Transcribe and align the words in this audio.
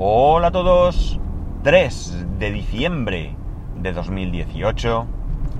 Hola 0.00 0.46
a 0.46 0.50
todos. 0.52 1.18
3 1.64 2.38
de 2.38 2.52
diciembre 2.52 3.34
de 3.80 3.92
2018. 3.92 5.06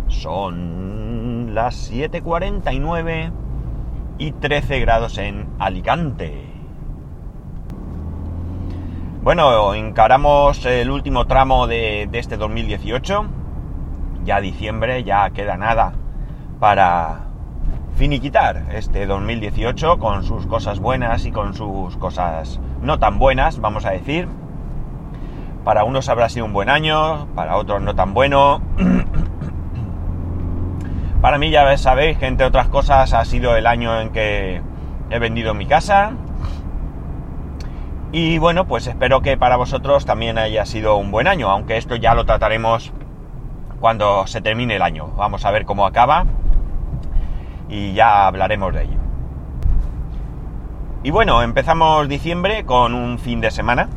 Son 0.07 1.57
las 1.57 1.91
7.49 1.91 3.33
y 4.19 4.31
13 4.31 4.79
grados 4.79 5.19
en 5.19 5.49
Alicante. 5.59 6.45
Bueno, 9.25 9.75
encaramos 9.75 10.65
el 10.67 10.89
último 10.93 11.27
tramo 11.27 11.67
de, 11.67 12.09
de 12.09 12.21
este 12.21 12.37
2018. 12.37 13.27
Ya 14.23 14.41
diciembre, 14.41 15.03
ya 15.03 15.31
queda 15.31 15.57
nada 15.57 15.95
para 16.61 17.25
finiquitar 17.97 18.69
este 18.71 19.05
2018 19.07 19.99
con 19.99 20.23
sus 20.23 20.47
cosas 20.47 20.79
buenas 20.79 21.27
y 21.27 21.33
con 21.33 21.55
sus 21.55 21.97
cosas 21.97 22.61
no 22.83 22.99
tan 22.99 23.19
buenas, 23.19 23.61
vamos 23.61 23.85
a 23.85 23.91
decir. 23.91 24.29
Para 25.65 25.85
unos 25.85 26.09
habrá 26.09 26.29
sido 26.29 26.47
un 26.47 26.53
buen 26.53 26.71
año, 26.71 27.27
para 27.35 27.57
otros 27.57 27.83
no 27.83 27.95
tan 27.95 28.15
bueno. 28.15 28.63
para 31.21 31.39
mí 31.39 31.51
ya 31.51 31.77
sabéis 31.77 32.17
que 32.19 32.27
entre 32.27 32.47
otras 32.47 32.69
cosas 32.69 33.13
ha 33.13 33.25
sido 33.25 33.57
el 33.57 33.67
año 33.67 34.01
en 34.01 34.11
que 34.11 34.63
he 35.11 35.19
vendido 35.19 35.55
mi 35.55 35.67
casa. 35.67 36.13
Y 38.11 38.39
bueno, 38.39 38.67
pues 38.67 38.87
espero 38.87 39.21
que 39.21 39.37
para 39.37 39.57
vosotros 39.57 40.07
también 40.07 40.39
haya 40.39 40.65
sido 40.65 40.97
un 40.97 41.11
buen 41.11 41.27
año, 41.27 41.51
aunque 41.51 41.77
esto 41.77 41.97
ya 41.97 42.15
lo 42.15 42.25
trataremos 42.25 42.93
cuando 43.81 44.27
se 44.27 44.41
termine 44.41 44.77
el 44.77 44.83
año. 44.83 45.09
Vamos 45.17 45.45
a 45.45 45.51
ver 45.51 45.67
cómo 45.67 45.87
acaba 45.87 46.25
y 47.69 47.93
ya 47.93 48.27
hablaremos 48.27 48.73
de 48.73 48.85
ello. 48.85 48.98
Y 51.05 51.13
bueno, 51.13 51.43
empezamos 51.43 52.09
diciembre 52.09 52.65
con 52.65 52.93
un 52.93 53.21
fin 53.21 53.41
de 53.41 53.53
semana. 53.53 53.89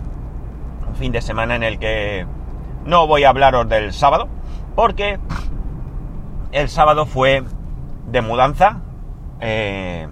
Un 0.87 0.95
fin 0.95 1.11
de 1.11 1.21
semana 1.21 1.55
en 1.55 1.63
el 1.63 1.79
que 1.79 2.27
no 2.85 3.07
voy 3.07 3.23
a 3.23 3.29
hablaros 3.29 3.67
del 3.67 3.91
sábado, 3.91 4.27
porque 4.75 5.19
el 6.51 6.69
sábado 6.69 7.07
fue 7.07 7.43
de 8.05 8.21
mudanza. 8.21 8.81
Eh, 9.39 10.07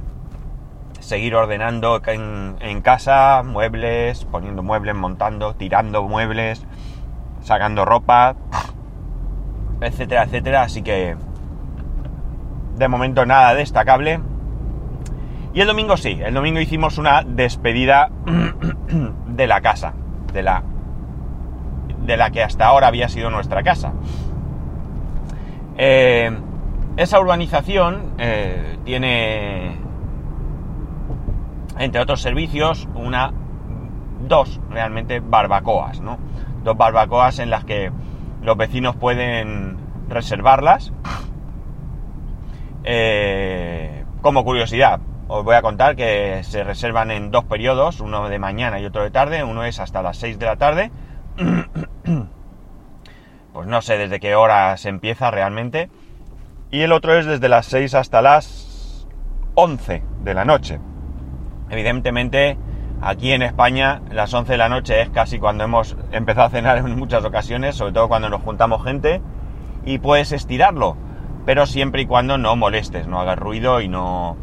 seguir 0.99 1.35
ordenando 1.35 2.01
en, 2.07 2.55
en, 2.59 2.81
casa, 2.81 3.43
muebles, 3.45 4.25
poniendo 4.25 4.63
muebles, 4.63 4.95
montando, 4.95 5.53
tirando 5.53 6.01
muebles, 6.03 6.65
sacando 7.43 7.85
ropa, 7.85 8.35
etcétera, 9.79 10.23
etcétera. 10.23 10.63
Así 10.63 10.81
que 10.81 11.15
de 12.77 12.87
momento 12.87 13.27
nada 13.27 13.53
destacable. 13.53 14.21
Y 15.53 15.61
el 15.61 15.67
domingo 15.67 15.97
sí, 15.97 16.19
el 16.23 16.33
domingo 16.33 16.59
hicimos 16.59 16.97
una 16.97 17.23
despedida 17.23 18.09
de 19.27 19.47
la 19.47 19.61
casa, 19.61 19.93
de 20.31 20.43
la, 20.43 20.63
de 22.05 22.17
la 22.17 22.29
que 22.29 22.43
hasta 22.43 22.67
ahora 22.67 22.87
había 22.87 23.09
sido 23.09 23.29
nuestra 23.29 23.63
casa. 23.63 23.93
Eh, 25.77 26.29
esa 26.97 27.19
urbanización 27.19 28.13
eh, 28.17 28.77
tiene, 28.83 29.77
entre 31.77 32.01
otros 32.01 32.21
servicios, 32.21 32.87
una, 32.93 33.33
dos 34.27 34.59
realmente 34.69 35.19
barbacoas, 35.19 36.01
¿no? 36.01 36.19
Dos 36.63 36.77
barbacoas 36.77 37.39
en 37.39 37.49
las 37.49 37.63
que 37.63 37.91
los 38.43 38.57
vecinos 38.57 38.95
pueden 38.95 39.77
reservarlas 40.09 40.91
eh, 42.83 44.03
como 44.21 44.43
curiosidad, 44.43 44.99
os 45.29 45.45
voy 45.45 45.55
a 45.55 45.61
contar 45.61 45.95
que 45.95 46.43
se 46.43 46.63
reservan 46.63 47.11
en 47.11 47.29
dos 47.29 47.45
periodos, 47.45 47.99
uno 47.99 48.27
de 48.29 48.39
mañana 48.39 48.79
y 48.79 48.85
otro 48.85 49.03
de 49.03 49.11
tarde, 49.11 49.43
uno 49.43 49.63
es 49.63 49.79
hasta 49.79 50.01
las 50.01 50.17
6 50.17 50.39
de 50.39 50.45
la 50.47 50.55
tarde. 50.55 50.91
pues 53.53 53.67
no 53.67 53.81
sé 53.83 53.99
desde 53.99 54.19
qué 54.19 54.33
hora 54.33 54.75
se 54.77 54.89
empieza 54.89 55.29
realmente. 55.29 55.91
Y 56.71 56.81
el 56.81 56.91
otro 56.91 57.15
es 57.15 57.27
desde 57.27 57.47
las 57.47 57.67
6 57.67 57.93
hasta 57.93 58.23
las 58.23 59.07
11 59.53 60.03
de 60.23 60.33
la 60.33 60.45
noche. 60.45 60.79
Evidentemente, 61.69 62.57
aquí 62.99 63.31
en 63.31 63.43
España, 63.43 64.01
las 64.09 64.33
11 64.33 64.53
de 64.53 64.57
la 64.57 64.69
noche 64.69 64.99
es 64.99 65.11
casi 65.11 65.37
cuando 65.37 65.63
hemos 65.63 65.95
empezado 66.11 66.47
a 66.47 66.49
cenar 66.49 66.79
en 66.79 66.97
muchas 66.97 67.23
ocasiones, 67.23 67.75
sobre 67.75 67.93
todo 67.93 68.07
cuando 68.07 68.29
nos 68.29 68.41
juntamos 68.41 68.83
gente, 68.83 69.21
y 69.85 69.99
puedes 69.99 70.31
estirarlo 70.31 70.97
pero 71.49 71.65
siempre 71.65 72.03
y 72.03 72.05
cuando 72.05 72.37
no 72.37 72.55
molestes, 72.55 73.07
no 73.07 73.19
hagas 73.19 73.39
ruido 73.39 73.81
y 73.81 73.87
no 73.87 74.37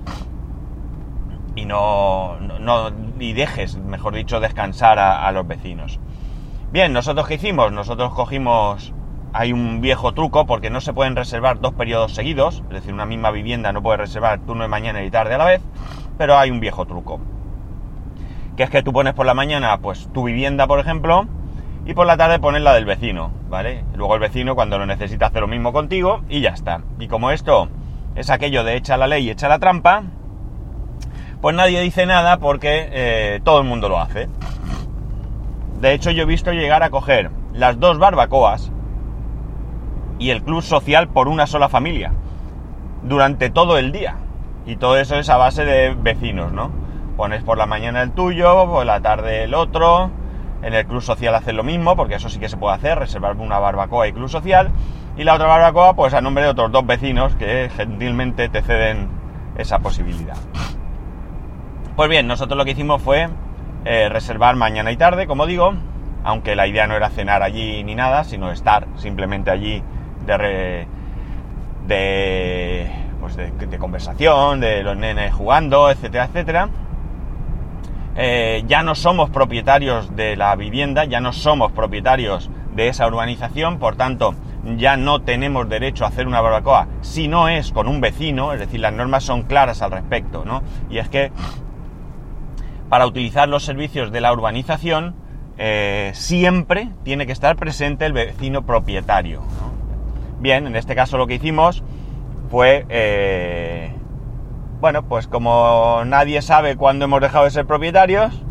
y 1.57 1.65
no, 1.65 2.39
no, 2.39 2.91
y 3.19 3.33
dejes, 3.33 3.77
mejor 3.79 4.15
dicho, 4.15 4.39
descansar 4.41 4.99
a, 4.99 5.33
los 5.33 5.49
vecinos. 5.49 5.99
Bien, 6.71 6.93
nosotros 6.93 7.27
qué 7.27 7.35
hicimos? 7.35 7.73
Nosotros 7.73 8.13
cogimos, 8.13 8.93
hay 9.33 9.53
un 9.53 9.81
viejo 9.81 10.13
truco 10.13 10.47
porque 10.47 10.69
no 10.69 10.83
se 10.83 10.93
pueden 10.93 11.17
reservar 11.17 11.59
dos 11.59 11.73
periodos 11.73 12.15
seguidos, 12.15 12.63
es 12.69 12.75
decir, 12.75 12.93
una 12.93 13.07
misma 13.07 13.31
vivienda 13.31 13.73
no 13.73 13.83
puede 13.83 13.99
reservar 13.99 14.41
turno 14.41 14.63
de 14.63 14.69
mañana 14.69 15.03
y 15.03 15.11
tarde 15.11 15.35
a 15.35 15.39
la 15.39 15.47
vez, 15.47 15.63
pero 16.19 16.39
hay 16.39 16.51
un 16.51 16.61
viejo 16.61 16.85
truco, 16.85 17.21
que 18.57 18.65
es 18.65 18.71
que 18.71 18.83
tú 18.83 18.93
pones 18.93 19.15
por 19.15 19.25
la 19.25 19.35
mañana, 19.35 19.79
pues 19.79 20.11
tu 20.13 20.25
vivienda, 20.25 20.67
por 20.67 20.79
ejemplo, 20.79 21.27
y 21.87 21.95
por 21.95 22.07
la 22.07 22.19
tarde 22.19 22.39
pones 22.39 22.63
la 22.63 22.75
del 22.75 22.85
vecino, 22.85 23.31
¿vale? 23.49 23.85
Luego 23.95 24.15
el 24.15 24.21
vecino 24.21 24.55
cuando 24.55 24.77
lo 24.77 24.85
necesita 24.85 25.27
hace 25.27 25.41
lo 25.41 25.47
mismo 25.47 25.73
contigo 25.73 26.21
y 26.29 26.41
ya 26.41 26.51
está. 26.51 26.83
Y 26.99 27.07
como 27.07 27.31
esto 27.31 27.69
es 28.17 28.29
aquello 28.29 28.65
de 28.65 28.77
echa 28.77 28.97
la 28.97 29.07
ley 29.07 29.25
y 29.25 29.31
echa 29.31 29.49
la 29.49 29.61
trampa, 29.61 30.03
pues 31.41 31.55
nadie 31.55 31.81
dice 31.81 32.07
nada 32.07 32.39
porque 32.39 32.89
eh, 32.91 33.41
todo 33.45 33.61
el 33.61 33.67
mundo 33.67 33.89
lo 33.89 34.01
hace. 34.01 34.29
De 35.81 35.93
hecho 35.93 36.11
yo 36.11 36.23
he 36.23 36.27
visto 36.27 36.53
llegar 36.53 36.83
a 36.83 36.91
coger 36.91 37.31
las 37.53 37.79
dos 37.79 37.99
barbacoas 37.99 38.73
y 40.19 40.31
el 40.31 40.43
club 40.43 40.63
social 40.63 41.09
por 41.09 41.29
una 41.29 41.47
sola 41.47 41.69
familia 41.69 42.13
durante 43.03 43.51
todo 43.51 43.79
el 43.79 43.93
día. 43.93 44.17
Y 44.67 44.77
todo 44.77 44.99
eso 44.99 45.17
es 45.17 45.29
a 45.29 45.37
base 45.37 45.65
de 45.65 45.95
vecinos, 45.95 46.53
¿no? 46.53 46.71
Pones 47.17 47.43
por 47.45 47.57
la 47.57 47.67
mañana 47.67 48.03
el 48.03 48.13
tuyo, 48.13 48.67
por 48.67 48.85
la 48.85 49.01
tarde 49.01 49.45
el 49.45 49.55
otro, 49.55 50.11
en 50.63 50.75
el 50.75 50.87
club 50.87 51.03
social 51.03 51.35
hacer 51.35 51.55
lo 51.55 51.63
mismo, 51.63 51.95
porque 51.97 52.17
eso 52.17 52.29
sí 52.29 52.39
que 52.39 52.49
se 52.49 52.57
puede 52.57 52.75
hacer, 52.75 52.99
reservar 52.99 53.37
una 53.37 53.59
barbacoa 53.59 54.09
y 54.09 54.13
club 54.13 54.29
social. 54.29 54.71
Y 55.17 55.25
la 55.25 55.35
otra 55.35 55.47
barbacoa, 55.47 55.95
pues 55.95 56.15
a 56.15 56.21
nombre 56.21 56.45
de 56.45 56.51
otros 56.51 56.73
dos 56.73 56.87
vecinos 56.87 57.35
que 57.37 57.71
gentilmente 57.75 58.49
te 58.49 58.61
ceden 58.63 59.09
esa 59.57 59.79
posibilidad. 59.79 60.37
Pues 61.97 62.11
bien, 62.11 62.27
nosotros 62.27 62.59
lo 62.59 62.67
que 62.67 62.73
hicimos 62.73 63.01
fue 63.01 63.27
eh, 63.87 64.11
reservar 64.11 64.55
mañana 64.55 64.93
y 64.93 64.99
tarde, 64.99 65.27
como 65.27 65.47
digo, 65.47 65.73
aunque 66.25 66.55
la 66.55 66.67
idea 66.67 66.87
no 66.87 66.95
era 66.95 67.09
cenar 67.09 67.43
allí 67.43 67.83
ni 67.85 67.95
nada, 67.95 68.23
sino 68.25 68.53
estar 68.53 68.87
simplemente 68.97 69.51
allí 69.51 69.83
de, 70.27 70.37
re, 70.37 70.89
de, 71.87 72.91
pues 73.19 73.37
de, 73.37 73.51
de 73.51 73.79
conversación, 73.79 74.61
de 74.61 74.83
los 74.83 74.95
nenes 74.95 75.33
jugando, 75.33 75.91
etcétera, 75.91 76.27
etcétera. 76.27 76.69
Eh, 78.15 78.65
ya 78.67 78.83
no 78.83 78.95
somos 78.95 79.31
propietarios 79.31 80.15
de 80.15 80.37
la 80.37 80.55
vivienda, 80.55 81.07
ya 81.07 81.23
no 81.23 81.33
somos 81.33 81.73
propietarios 81.73 82.51
de 82.75 82.89
esa 82.89 83.07
urbanización, 83.07 83.79
por 83.79 83.97
tanto 83.97 84.35
ya 84.77 84.99
no 84.99 85.23
tenemos 85.23 85.67
derecho 85.67 86.05
a 86.05 86.09
hacer 86.09 86.27
una 86.27 86.43
barbacoa 86.43 86.89
si 87.01 87.29
no 87.29 87.49
es 87.49 87.73
con 87.73 87.89
un 87.89 88.03
vecino, 88.03 88.53
es 88.53 88.61
decir, 88.61 88.81
las 88.81 88.93
normas 88.93 89.25
son 89.25 89.45
claras 89.45 89.81
al 89.81 89.93
respecto, 89.93 90.45
¿no? 90.45 90.63
Y 90.91 90.99
es 90.99 91.09
que 91.09 91.31
para 92.89 93.07
utilizar 93.07 93.49
los 93.49 93.65
servicios 93.65 94.13
de 94.13 94.21
la 94.21 94.33
urbanización 94.33 95.15
eh, 95.59 96.11
siempre 96.15 96.91
tiene 97.03 97.27
que 97.27 97.33
estar 97.33 97.57
presente 97.57 98.07
el 98.07 98.13
vecino 98.13 98.67
propietario. 98.67 99.43
Bien, 100.39 100.67
en 100.67 100.77
este 100.77 100.95
caso 100.95 101.17
lo 101.17 101.27
que 101.27 101.35
hicimos 101.35 101.83
fue 102.51 102.85
eh, 102.89 103.93
bueno, 104.81 105.03
pues 105.09 105.27
como 105.27 106.03
nadie 106.05 106.43
sabe 106.43 106.77
cuándo 106.77 107.07
hemos 107.07 107.21
dejado 107.21 107.45
de 107.45 107.51
ser 107.51 107.67
propietarios 107.67 108.43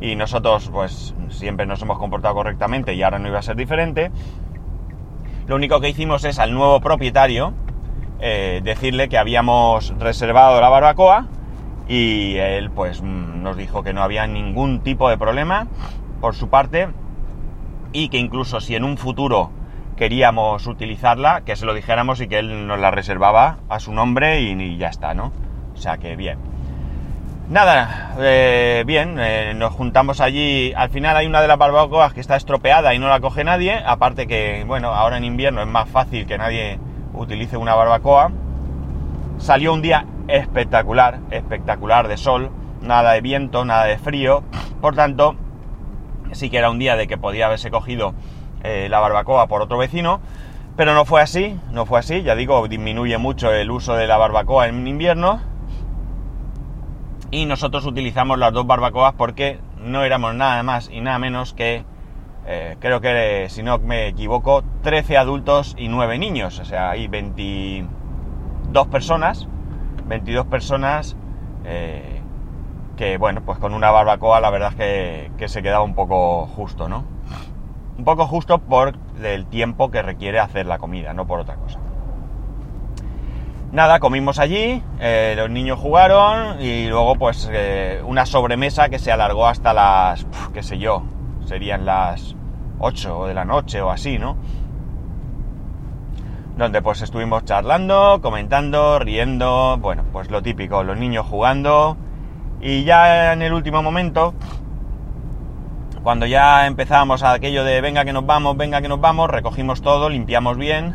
y 0.00 0.14
nosotros 0.14 0.68
pues 0.70 1.14
siempre 1.30 1.64
nos 1.64 1.80
hemos 1.80 1.98
comportado 1.98 2.34
correctamente 2.34 2.94
y 2.94 3.02
ahora 3.02 3.18
no 3.18 3.28
iba 3.28 3.38
a 3.38 3.42
ser 3.42 3.56
diferente, 3.56 4.10
lo 5.46 5.56
único 5.56 5.80
que 5.80 5.88
hicimos 5.88 6.24
es 6.24 6.38
al 6.38 6.52
nuevo 6.52 6.80
propietario 6.80 7.54
eh, 8.20 8.60
decirle 8.62 9.08
que 9.08 9.16
habíamos 9.16 9.94
reservado 9.98 10.60
la 10.60 10.68
barbacoa 10.68 11.28
y 11.88 12.36
él 12.36 12.70
pues 12.70 13.02
nos 13.02 13.56
dijo 13.56 13.82
que 13.82 13.92
no 13.92 14.02
había 14.02 14.26
ningún 14.26 14.80
tipo 14.80 15.08
de 15.08 15.18
problema 15.18 15.66
por 16.20 16.34
su 16.34 16.48
parte 16.48 16.88
y 17.92 18.08
que 18.08 18.18
incluso 18.18 18.60
si 18.60 18.74
en 18.74 18.84
un 18.84 18.96
futuro 18.96 19.50
queríamos 19.96 20.66
utilizarla, 20.66 21.42
que 21.42 21.56
se 21.56 21.66
lo 21.66 21.74
dijéramos 21.74 22.20
y 22.20 22.28
que 22.28 22.38
él 22.38 22.66
nos 22.66 22.80
la 22.80 22.90
reservaba 22.90 23.58
a 23.68 23.78
su 23.78 23.92
nombre 23.92 24.40
y, 24.40 24.50
y 24.50 24.76
ya 24.76 24.88
está, 24.88 25.14
¿no? 25.14 25.32
O 25.74 25.76
sea 25.76 25.98
que 25.98 26.16
bien. 26.16 26.38
Nada, 27.48 28.14
eh, 28.20 28.84
bien, 28.86 29.18
eh, 29.18 29.52
nos 29.54 29.72
juntamos 29.74 30.22
allí. 30.22 30.72
Al 30.74 30.88
final 30.88 31.14
hay 31.14 31.26
una 31.26 31.42
de 31.42 31.48
las 31.48 31.58
barbacoas 31.58 32.14
que 32.14 32.20
está 32.20 32.36
estropeada 32.36 32.94
y 32.94 32.98
no 32.98 33.08
la 33.08 33.20
coge 33.20 33.44
nadie. 33.44 33.82
Aparte 33.84 34.26
que, 34.26 34.64
bueno, 34.66 34.94
ahora 34.94 35.18
en 35.18 35.24
invierno 35.24 35.60
es 35.60 35.68
más 35.68 35.86
fácil 35.88 36.26
que 36.26 36.38
nadie 36.38 36.78
utilice 37.12 37.58
una 37.58 37.74
barbacoa. 37.74 38.32
Salió 39.36 39.74
un 39.74 39.82
día 39.82 40.06
espectacular, 40.28 41.20
espectacular 41.30 42.08
de 42.08 42.16
sol, 42.16 42.50
nada 42.80 43.12
de 43.12 43.20
viento, 43.20 43.64
nada 43.64 43.84
de 43.84 43.98
frío. 43.98 44.42
Por 44.80 44.94
tanto, 44.94 45.36
sí 46.32 46.50
que 46.50 46.58
era 46.58 46.70
un 46.70 46.78
día 46.78 46.96
de 46.96 47.06
que 47.06 47.16
podía 47.18 47.46
haberse 47.46 47.70
cogido 47.70 48.14
eh, 48.62 48.88
la 48.90 49.00
barbacoa 49.00 49.46
por 49.46 49.62
otro 49.62 49.78
vecino, 49.78 50.20
pero 50.76 50.94
no 50.94 51.04
fue 51.04 51.20
así, 51.20 51.58
no 51.70 51.86
fue 51.86 52.00
así, 52.00 52.22
ya 52.22 52.34
digo, 52.34 52.66
disminuye 52.66 53.18
mucho 53.18 53.52
el 53.52 53.70
uso 53.70 53.94
de 53.94 54.06
la 54.06 54.16
barbacoa 54.16 54.68
en 54.68 54.86
invierno. 54.86 55.40
Y 57.30 57.46
nosotros 57.46 57.84
utilizamos 57.84 58.38
las 58.38 58.52
dos 58.52 58.66
barbacoas 58.66 59.14
porque 59.14 59.58
no 59.78 60.02
éramos 60.02 60.34
nada 60.34 60.62
más 60.62 60.88
y 60.90 61.00
nada 61.00 61.18
menos 61.18 61.52
que, 61.52 61.84
eh, 62.46 62.76
creo 62.80 63.00
que 63.00 63.46
si 63.50 63.62
no 63.62 63.78
me 63.78 64.08
equivoco, 64.08 64.62
13 64.82 65.16
adultos 65.16 65.74
y 65.78 65.88
9 65.88 66.18
niños, 66.18 66.58
o 66.58 66.64
sea, 66.64 66.90
hay 66.90 67.08
22 67.08 68.86
personas, 68.88 69.48
22 70.06 70.46
personas 70.46 71.16
eh, 71.64 72.20
que, 72.96 73.16
bueno, 73.18 73.42
pues 73.44 73.58
con 73.58 73.74
una 73.74 73.90
barbacoa 73.90 74.40
la 74.40 74.50
verdad 74.50 74.72
es 74.78 75.30
que, 75.36 75.48
se 75.48 75.62
quedaba 75.62 75.84
un 75.84 75.94
poco 75.94 76.46
justo, 76.46 76.88
¿no? 76.88 77.04
Un 77.98 78.04
poco 78.04 78.26
justo 78.26 78.58
por 78.58 78.96
el 79.22 79.46
tiempo 79.46 79.90
que 79.90 80.02
requiere 80.02 80.40
hacer 80.40 80.66
la 80.66 80.78
comida, 80.78 81.12
no 81.12 81.26
por 81.26 81.40
otra 81.40 81.56
cosa. 81.56 81.78
Nada, 83.72 83.98
comimos 83.98 84.38
allí, 84.38 84.82
eh, 85.00 85.34
los 85.36 85.50
niños 85.50 85.80
jugaron 85.80 86.60
y 86.60 86.86
luego 86.86 87.16
pues 87.16 87.50
eh, 87.52 88.00
una 88.04 88.24
sobremesa 88.24 88.88
que 88.88 89.00
se 89.00 89.10
alargó 89.10 89.48
hasta 89.48 89.72
las, 89.72 90.26
qué 90.52 90.62
sé 90.62 90.78
yo, 90.78 91.02
serían 91.44 91.84
las 91.84 92.36
8 92.78 93.26
de 93.26 93.34
la 93.34 93.44
noche 93.44 93.80
o 93.82 93.90
así, 93.90 94.18
¿no? 94.18 94.36
Donde 96.56 96.82
pues 96.82 97.02
estuvimos 97.02 97.44
charlando, 97.44 98.20
comentando, 98.22 98.98
riendo, 98.98 99.76
bueno, 99.78 100.04
pues 100.12 100.30
lo 100.30 100.42
típico, 100.42 100.82
los 100.84 100.96
niños 100.96 101.26
jugando. 101.26 101.96
Y 102.60 102.84
ya 102.84 103.32
en 103.32 103.42
el 103.42 103.52
último 103.52 103.82
momento 103.82 104.34
cuando 106.04 106.26
ya 106.26 106.66
empezábamos 106.66 107.22
a 107.22 107.32
aquello 107.32 107.64
de 107.64 107.80
venga 107.80 108.04
que 108.04 108.12
nos 108.12 108.26
vamos, 108.26 108.58
venga 108.58 108.82
que 108.82 108.88
nos 108.88 109.00
vamos, 109.00 109.30
recogimos 109.30 109.80
todo, 109.80 110.10
limpiamos 110.10 110.58
bien. 110.58 110.94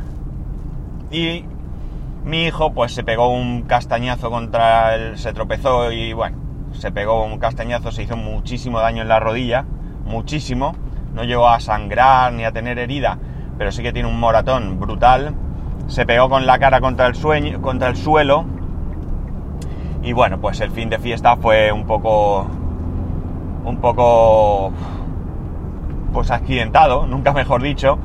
Y 1.09 1.45
mi 2.23 2.44
hijo 2.44 2.73
pues 2.73 2.94
se 2.94 3.03
pegó 3.03 3.29
un 3.29 3.63
castañazo 3.63 4.29
contra 4.29 4.94
él, 4.94 5.17
se 5.17 5.33
tropezó 5.33 5.91
y 5.91 6.13
bueno, 6.13 6.38
se 6.73 6.91
pegó 6.91 7.25
un 7.25 7.39
castañazo, 7.39 7.91
se 7.91 8.03
hizo 8.03 8.15
muchísimo 8.17 8.81
daño 8.81 9.01
en 9.01 9.07
la 9.07 9.19
rodilla, 9.19 9.65
muchísimo, 10.06 10.75
no 11.15 11.23
llegó 11.23 11.50
a 11.50 11.59
sangrar 11.59 12.31
ni 12.31 12.44
a 12.44 12.51
tener 12.51 12.77
herida, 12.77 13.17
pero 13.57 13.71
sí 13.71 13.81
que 13.81 13.91
tiene 13.91 14.07
un 14.07 14.19
moratón 14.19 14.79
brutal, 14.79 15.33
se 15.89 16.06
pegó 16.06 16.30
con 16.30 16.45
la 16.45 16.57
cara 16.59 16.80
contra 16.80 17.07
el, 17.07 17.15
sueño, 17.15 17.62
contra 17.62 17.89
el 17.89 17.97
suelo 17.97 18.45
y 20.01 20.13
bueno, 20.13 20.39
pues 20.39 20.62
el 20.62 20.71
fin 20.71 20.89
de 20.89 20.97
fiesta 20.97 21.36
fue 21.36 21.71
un 21.71 21.86
poco 21.86 22.47
un 23.65 23.77
poco 23.77 24.71
pues 26.13 26.31
accidentado, 26.31 27.06
nunca 27.07 27.33
mejor 27.33 27.62
dicho. 27.62 28.00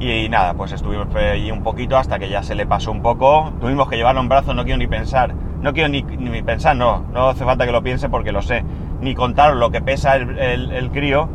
Y, 0.00 0.30
nada, 0.30 0.54
pues 0.54 0.72
estuvimos 0.72 1.14
allí 1.14 1.50
un 1.50 1.62
poquito 1.62 1.98
hasta 1.98 2.18
que 2.18 2.30
ya 2.30 2.42
se 2.42 2.54
le 2.54 2.66
pasó 2.66 2.90
un 2.90 3.02
poco. 3.02 3.52
Tuvimos 3.60 3.86
que 3.88 3.96
llevarlo 3.96 4.22
en 4.22 4.30
brazos, 4.30 4.54
no 4.54 4.64
quiero 4.64 4.78
ni 4.78 4.86
pensar. 4.86 5.34
No 5.60 5.74
quiero 5.74 5.90
ni, 5.90 6.02
pensar, 6.42 6.74
no, 6.74 7.04
no 7.12 7.28
hace 7.28 7.44
falta 7.44 7.66
que 7.66 7.72
lo 7.72 7.82
piense 7.82 8.08
porque 8.08 8.32
lo 8.32 8.40
sé. 8.40 8.64
Ni 9.02 9.14
contar 9.14 9.54
lo 9.56 9.70
que 9.70 9.82
pesa 9.82 10.16
el, 10.16 10.90
crío. 10.90 11.28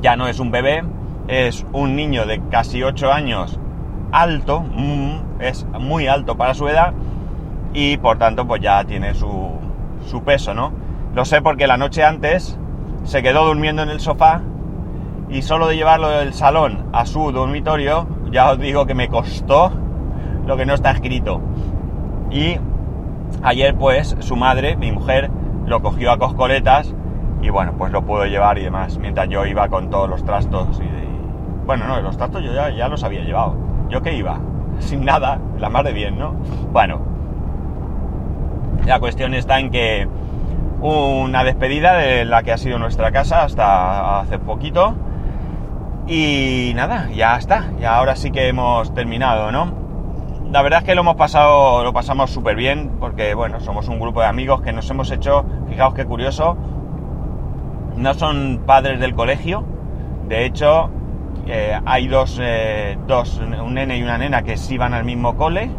Ya 0.00 0.16
no 0.16 0.26
es 0.26 0.40
un 0.40 0.50
bebé, 0.50 0.84
es 1.28 1.66
un 1.72 1.96
niño 1.96 2.24
de 2.24 2.40
casi 2.48 2.82
8 2.82 3.12
años 3.12 3.60
alto, 4.12 4.60
mm, 4.60 5.40
es 5.40 5.66
muy 5.78 6.06
alto 6.06 6.36
para 6.36 6.54
su 6.54 6.68
edad 6.68 6.92
y 7.72 7.96
por 7.98 8.18
tanto 8.18 8.46
pues 8.46 8.62
ya 8.62 8.84
tiene 8.84 9.14
su, 9.14 9.50
su 10.06 10.22
peso, 10.22 10.54
¿no? 10.54 10.72
Lo 11.14 11.24
sé 11.24 11.42
porque 11.42 11.66
la 11.66 11.76
noche 11.76 12.04
antes 12.04 12.58
se 13.04 13.22
quedó 13.22 13.46
durmiendo 13.46 13.82
en 13.82 13.90
el 13.90 14.00
sofá 14.00 14.42
y 15.28 15.42
solo 15.42 15.66
de 15.66 15.76
llevarlo 15.76 16.08
del 16.08 16.32
salón 16.32 16.86
a 16.92 17.06
su 17.06 17.32
dormitorio, 17.32 18.06
ya 18.30 18.50
os 18.50 18.58
digo 18.58 18.86
que 18.86 18.94
me 18.94 19.08
costó 19.08 19.72
lo 20.46 20.56
que 20.56 20.66
no 20.66 20.74
está 20.74 20.92
escrito. 20.92 21.40
Y 22.30 22.58
ayer 23.42 23.74
pues 23.76 24.16
su 24.20 24.36
madre, 24.36 24.76
mi 24.76 24.92
mujer, 24.92 25.30
lo 25.66 25.82
cogió 25.82 26.12
a 26.12 26.18
coscoletas 26.18 26.94
y 27.42 27.50
bueno, 27.50 27.74
pues 27.76 27.92
lo 27.92 28.04
pudo 28.04 28.24
llevar 28.26 28.58
y 28.58 28.64
demás, 28.64 28.98
mientras 28.98 29.28
yo 29.28 29.44
iba 29.46 29.68
con 29.68 29.90
todos 29.90 30.08
los 30.08 30.24
trastos 30.24 30.80
y 30.80 31.64
Bueno, 31.66 31.86
no, 31.86 32.00
los 32.00 32.16
trastos 32.16 32.42
yo 32.42 32.52
ya, 32.52 32.70
ya 32.70 32.88
los 32.88 33.02
había 33.04 33.22
llevado. 33.22 33.56
¿Yo 33.88 34.02
qué 34.02 34.14
iba? 34.14 34.38
Sin 34.78 35.04
nada, 35.04 35.38
la 35.58 35.70
más 35.70 35.84
de 35.84 35.92
bien, 35.92 36.18
¿no? 36.18 36.34
Bueno, 36.72 37.00
la 38.84 39.00
cuestión 39.00 39.34
está 39.34 39.58
en 39.58 39.70
que 39.70 40.08
una 40.80 41.44
despedida 41.44 41.94
de 41.94 42.24
la 42.24 42.42
que 42.42 42.52
ha 42.52 42.58
sido 42.58 42.78
nuestra 42.78 43.10
casa 43.12 43.42
hasta 43.44 44.20
hace 44.20 44.38
poquito. 44.38 44.94
Y 46.06 46.72
nada, 46.76 47.08
ya 47.12 47.36
está. 47.36 47.64
Y 47.80 47.84
ahora 47.84 48.14
sí 48.14 48.30
que 48.30 48.48
hemos 48.48 48.94
terminado, 48.94 49.50
¿no? 49.50 49.72
La 50.52 50.62
verdad 50.62 50.80
es 50.80 50.84
que 50.84 50.94
lo 50.94 51.00
hemos 51.00 51.16
pasado, 51.16 51.82
lo 51.82 51.92
pasamos 51.92 52.30
súper 52.30 52.54
bien, 52.54 52.92
porque 53.00 53.34
bueno, 53.34 53.58
somos 53.58 53.88
un 53.88 53.98
grupo 53.98 54.20
de 54.20 54.26
amigos 54.26 54.60
que 54.62 54.72
nos 54.72 54.88
hemos 54.88 55.10
hecho, 55.10 55.44
fijaos 55.68 55.94
qué 55.94 56.06
curioso, 56.06 56.56
no 57.96 58.14
son 58.14 58.62
padres 58.64 59.00
del 59.00 59.16
colegio, 59.16 59.64
de 60.28 60.46
hecho, 60.46 60.88
eh, 61.46 61.78
hay 61.84 62.08
dos, 62.08 62.38
eh, 62.42 62.98
dos, 63.06 63.40
un 63.40 63.74
nene 63.74 63.98
y 63.98 64.02
una 64.02 64.18
nena 64.18 64.42
que 64.42 64.56
sí 64.56 64.78
van 64.78 64.94
al 64.94 65.04
mismo 65.04 65.36
cole, 65.36 65.70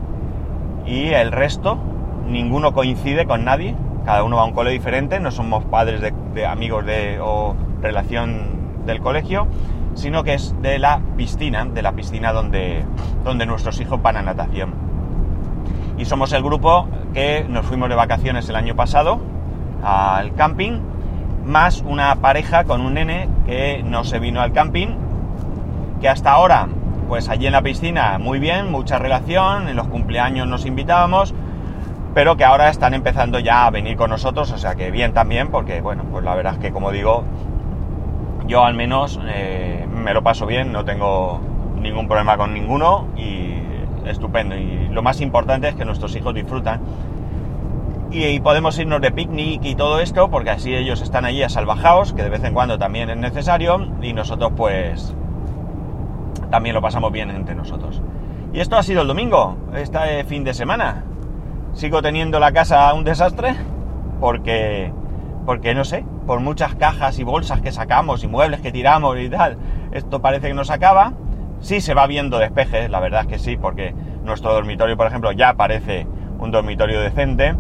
y 0.86 1.10
el 1.10 1.32
resto, 1.32 1.78
ninguno 2.26 2.74
coincide 2.74 3.26
con 3.26 3.44
nadie, 3.44 3.76
cada 4.06 4.24
uno 4.24 4.38
va 4.38 4.44
a 4.44 4.46
un 4.46 4.54
cole 4.54 4.72
diferente, 4.72 5.20
no 5.20 5.32
somos 5.32 5.66
padres 5.66 6.02
de, 6.02 6.46
amigos 6.46 6.86
de, 6.86 7.20
o 7.22 7.56
relación 7.82 8.86
del 8.86 9.02
colegio, 9.02 9.48
sino 9.96 10.24
que 10.24 10.36
es 10.36 10.56
de 10.62 10.80
la 10.80 11.02
piscina, 11.18 11.66
de 11.66 11.82
la 11.82 11.92
piscina 11.92 12.32
donde, 12.32 12.86
donde 13.26 13.46
nuestros 13.46 13.82
hijos 13.82 14.02
van 14.02 14.16
a 14.16 14.22
natación. 14.22 14.74
Y 15.98 16.06
somos 16.06 16.32
el 16.32 16.44
grupo 16.44 16.88
que 17.14 17.46
nos 17.50 17.66
fuimos 17.66 17.90
de 17.90 17.96
vacaciones 17.96 18.48
el 18.48 18.56
año 18.56 18.76
pasado 18.76 19.20
al 19.84 20.34
camping, 20.36 20.80
más 21.46 21.82
una 21.82 22.16
pareja 22.16 22.64
con 22.64 22.82
un 22.82 22.94
nene 22.94 23.28
que 23.46 23.84
no 23.84 24.04
se 24.04 24.20
vino 24.20 24.42
al 24.42 24.54
camping, 24.54 25.07
que 26.00 26.10
hasta 26.10 26.32
ahora, 26.32 26.68
pues 27.08 27.30
allí 27.30 27.48
en 27.48 27.54
la 27.54 27.62
piscina, 27.62 28.18
muy 28.20 28.40
bien, 28.40 28.72
mucha 28.72 29.00
relación, 29.00 29.68
en 29.68 29.76
los 29.76 29.88
cumpleaños 29.88 30.48
nos 30.48 30.66
invitábamos, 30.66 31.34
pero 32.14 32.36
que 32.38 32.46
ahora 32.46 32.70
están 32.70 32.94
empezando 32.94 33.40
ya 33.40 33.66
a 33.66 33.70
venir 33.70 33.96
con 33.96 34.10
nosotros, 34.10 34.52
o 34.52 34.58
sea 34.58 34.76
que 34.76 34.92
bien 34.92 35.14
también, 35.14 35.50
porque 35.50 35.82
bueno, 35.82 36.04
pues 36.12 36.24
la 36.24 36.36
verdad 36.36 36.54
es 36.54 36.60
que 36.60 36.72
como 36.72 36.92
digo, 36.92 37.24
yo 38.48 38.64
al 38.64 38.74
menos 38.74 39.20
eh, 39.28 39.86
me 39.92 40.14
lo 40.14 40.24
paso 40.24 40.46
bien, 40.46 40.72
no 40.72 40.86
tengo 40.86 41.42
ningún 41.80 42.08
problema 42.08 42.38
con 42.38 42.54
ninguno 42.54 43.08
y 43.18 43.54
estupendo. 44.06 44.56
Y 44.56 44.88
lo 44.90 45.02
más 45.02 45.22
importante 45.22 45.68
es 45.68 45.76
que 45.76 45.86
nuestros 45.86 46.16
hijos 46.16 46.34
disfrutan. 46.34 46.82
Y, 48.10 48.40
podemos 48.40 48.80
irnos 48.80 49.02
de 49.02 49.12
picnic 49.12 49.66
y 49.66 49.76
todo 49.76 50.00
esto, 50.00 50.30
porque 50.30 50.50
así 50.50 50.74
ellos 50.74 51.02
están 51.02 51.26
allí 51.26 51.44
a 51.44 51.50
salvajaos, 51.50 52.14
que 52.14 52.24
de 52.24 52.30
vez 52.30 52.44
en 52.46 52.54
cuando 52.54 52.78
también 52.78 53.10
es 53.10 53.18
necesario, 53.18 53.86
y 54.02 54.14
nosotros 54.14 54.54
pues 54.56 55.14
también 56.50 56.76
lo 56.76 56.82
pasamos 56.82 57.12
bien 57.12 57.30
entre 57.30 57.56
nosotros. 57.56 58.02
Y 58.54 58.60
esto 58.60 58.78
ha 58.78 58.84
sido 58.84 59.02
el 59.02 59.08
domingo, 59.08 59.58
este 59.74 60.24
fin 60.24 60.44
de 60.44 60.54
semana 60.54 61.04
sigo 61.78 62.02
teniendo 62.02 62.40
la 62.40 62.52
casa 62.52 62.92
un 62.96 63.04
desastre 63.04 63.56
porque, 64.20 64.92
porque 65.46 65.76
no 65.76 65.86
sé, 65.86 66.04
por 66.26 66.40
muchas 66.40 66.74
cajas 66.74 67.20
y 67.20 67.24
bolsas 67.24 67.62
que 67.62 67.72
sacamos 67.72 68.24
y 68.24 68.28
muebles 68.28 68.62
que 68.62 68.72
tiramos 68.72 69.18
y 69.20 69.30
tal, 69.30 69.58
esto 69.92 70.20
parece 70.22 70.48
que 70.48 70.54
no 70.56 70.66
se 70.66 70.74
acaba. 70.74 71.14
Sí 71.60 71.82
se 71.82 71.94
va 71.94 72.08
viendo 72.08 72.40
despejes, 72.40 72.90
la 72.90 73.00
verdad 73.00 73.22
es 73.22 73.28
que 73.28 73.40
sí, 73.40 73.58
porque 73.58 73.94
nuestro 74.24 74.54
dormitorio, 74.54 74.98
por 74.98 75.08
ejemplo, 75.08 75.32
ya 75.32 75.54
parece 75.54 76.08
un 76.40 76.52
dormitorio 76.52 77.00
decente. 77.00 77.56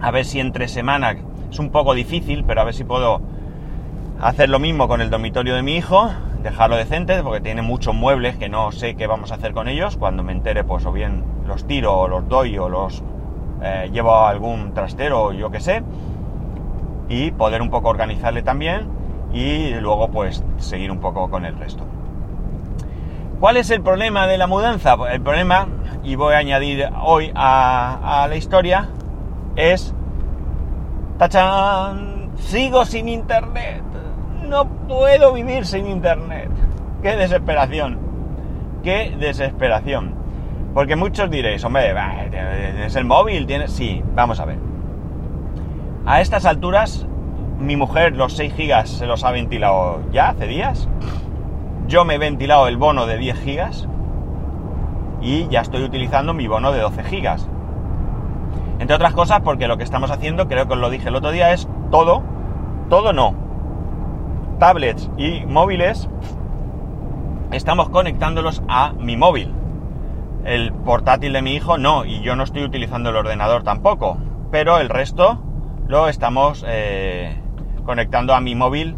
A 0.00 0.10
ver 0.10 0.24
si 0.24 0.40
entre 0.40 0.68
semanas 0.68 1.16
es 1.50 1.58
un 1.58 1.70
poco 1.70 1.94
difícil, 1.94 2.44
pero 2.44 2.60
a 2.60 2.64
ver 2.64 2.74
si 2.74 2.84
puedo 2.84 3.20
hacer 4.20 4.48
lo 4.48 4.58
mismo 4.58 4.88
con 4.88 5.00
el 5.00 5.10
dormitorio 5.10 5.54
de 5.54 5.62
mi 5.62 5.76
hijo, 5.76 6.10
dejarlo 6.42 6.76
decente, 6.76 7.22
porque 7.22 7.40
tiene 7.40 7.62
muchos 7.62 7.94
muebles 7.94 8.36
que 8.36 8.48
no 8.48 8.72
sé 8.72 8.94
qué 8.96 9.06
vamos 9.06 9.32
a 9.32 9.36
hacer 9.36 9.52
con 9.52 9.68
ellos. 9.68 9.96
Cuando 9.96 10.22
me 10.22 10.32
entere, 10.32 10.64
pues 10.64 10.84
o 10.86 10.92
bien 10.92 11.24
los 11.46 11.66
tiro 11.66 11.96
o 11.96 12.08
los 12.08 12.28
doy 12.28 12.58
o 12.58 12.68
los 12.68 13.02
eh, 13.62 13.90
llevo 13.92 14.14
a 14.14 14.28
algún 14.28 14.74
trastero 14.74 15.24
o 15.24 15.32
yo 15.32 15.50
que 15.50 15.60
sé. 15.60 15.82
Y 17.08 17.30
poder 17.30 17.62
un 17.62 17.70
poco 17.70 17.88
organizarle 17.88 18.42
también 18.42 18.88
y 19.32 19.74
luego 19.74 20.10
pues 20.10 20.44
seguir 20.58 20.90
un 20.90 20.98
poco 20.98 21.30
con 21.30 21.44
el 21.44 21.56
resto. 21.58 21.84
¿Cuál 23.40 23.56
es 23.56 23.70
el 23.70 23.82
problema 23.82 24.26
de 24.26 24.38
la 24.38 24.46
mudanza? 24.46 24.96
Pues, 24.96 25.12
el 25.14 25.20
problema, 25.20 25.66
y 26.04 26.14
voy 26.14 26.34
a 26.34 26.38
añadir 26.38 26.88
hoy 27.02 27.32
a, 27.34 28.22
a 28.22 28.28
la 28.28 28.36
historia, 28.36 28.88
es... 29.56 29.94
¡Tachan! 31.18 32.30
Sigo 32.38 32.84
sin 32.84 33.08
internet 33.08 33.82
no 34.42 34.66
puedo 34.66 35.32
vivir 35.32 35.66
sin 35.66 35.86
internet. 35.86 36.50
Qué 37.02 37.16
desesperación. 37.16 37.98
Qué 38.82 39.14
desesperación. 39.18 40.14
Porque 40.74 40.96
muchos 40.96 41.30
diréis, 41.30 41.64
hombre, 41.64 41.94
¿tienes 42.30 42.96
el 42.96 43.04
móvil? 43.04 43.46
¿Tienes? 43.46 43.72
Sí, 43.72 44.02
vamos 44.14 44.40
a 44.40 44.44
ver. 44.44 44.58
A 46.06 46.20
estas 46.20 46.46
alturas, 46.46 47.06
mi 47.58 47.76
mujer 47.76 48.16
los 48.16 48.32
6 48.34 48.54
gigas 48.54 48.90
se 48.90 49.06
los 49.06 49.24
ha 49.24 49.30
ventilado 49.30 50.00
ya 50.12 50.30
hace 50.30 50.46
días. 50.46 50.88
Yo 51.86 52.04
me 52.04 52.14
he 52.14 52.18
ventilado 52.18 52.68
el 52.68 52.76
bono 52.76 53.06
de 53.06 53.18
10 53.18 53.38
gigas 53.40 53.88
y 55.20 55.46
ya 55.48 55.60
estoy 55.60 55.82
utilizando 55.82 56.34
mi 56.34 56.48
bono 56.48 56.72
de 56.72 56.80
12 56.80 57.04
gigas. 57.04 57.48
Entre 58.78 58.96
otras 58.96 59.12
cosas 59.12 59.40
porque 59.42 59.68
lo 59.68 59.76
que 59.76 59.84
estamos 59.84 60.10
haciendo, 60.10 60.48
creo 60.48 60.66
que 60.66 60.72
os 60.72 60.78
lo 60.78 60.90
dije 60.90 61.08
el 61.08 61.16
otro 61.16 61.30
día, 61.30 61.52
es 61.52 61.68
todo, 61.90 62.22
todo 62.88 63.12
no. 63.12 63.41
Tablets 64.62 65.10
y 65.18 65.44
móviles, 65.44 66.08
estamos 67.50 67.88
conectándolos 67.88 68.62
a 68.68 68.92
mi 68.92 69.16
móvil. 69.16 69.52
El 70.44 70.72
portátil 70.72 71.32
de 71.32 71.42
mi 71.42 71.56
hijo 71.56 71.78
no, 71.78 72.04
y 72.04 72.20
yo 72.22 72.36
no 72.36 72.44
estoy 72.44 72.62
utilizando 72.62 73.10
el 73.10 73.16
ordenador 73.16 73.64
tampoco. 73.64 74.18
Pero 74.52 74.78
el 74.78 74.88
resto 74.88 75.42
lo 75.88 76.06
estamos 76.06 76.64
eh, 76.68 77.42
conectando 77.84 78.34
a 78.34 78.40
mi 78.40 78.54
móvil, 78.54 78.94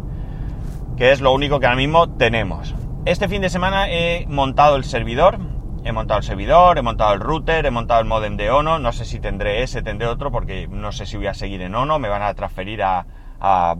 que 0.97 1.11
es 1.11 1.19
lo 1.19 1.33
único 1.33 1.59
que 1.59 1.65
ahora 1.65 1.77
mismo 1.77 2.11
tenemos. 2.11 2.75
Este 3.05 3.27
fin 3.27 3.41
de 3.41 3.49
semana 3.49 3.89
he 3.89 4.27
montado 4.29 4.75
el 4.75 4.83
servidor, 4.83 5.39
he 5.83 5.91
montado 5.91 6.19
el 6.19 6.25
servidor, 6.25 6.77
he 6.77 6.83
montado 6.83 7.15
el 7.15 7.21
router, 7.21 7.65
he 7.65 7.71
montado 7.71 8.01
el 8.01 8.05
modem 8.05 8.37
de 8.37 8.51
Ono, 8.51 8.77
no 8.77 8.91
sé 8.91 9.03
si 9.03 9.19
tendré 9.19 9.63
ese, 9.63 9.81
tendré 9.81 10.07
otro, 10.07 10.31
porque 10.31 10.67
no 10.67 10.91
sé 10.91 11.07
si 11.07 11.17
voy 11.17 11.25
a 11.25 11.33
seguir 11.33 11.61
en 11.61 11.73
Ono, 11.73 11.97
me 11.97 12.07
van 12.07 12.21
a 12.21 12.35
transferir 12.35 12.83
a, 12.83 13.07
a 13.39 13.75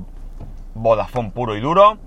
Vodafone 0.76 1.32
puro 1.32 1.56
y 1.56 1.62
duro, 1.62 1.98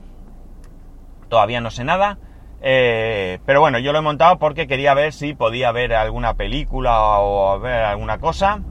todavía 1.28 1.60
no 1.60 1.70
sé 1.70 1.84
nada. 1.84 2.18
Eh, 2.60 3.38
pero 3.46 3.60
bueno, 3.60 3.78
yo 3.78 3.92
lo 3.92 3.98
he 3.98 4.02
montado 4.02 4.38
porque 4.38 4.66
quería 4.66 4.94
ver 4.94 5.12
si 5.12 5.34
podía 5.34 5.70
ver 5.72 5.94
alguna 5.94 6.34
película 6.34 7.20
o 7.20 7.58
ver 7.60 7.84
alguna 7.84 8.18
cosa. 8.18 8.62